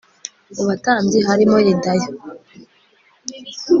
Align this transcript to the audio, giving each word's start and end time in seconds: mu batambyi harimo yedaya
mu 0.55 0.63
batambyi 0.69 1.19
harimo 1.27 1.57
yedaya 1.65 2.09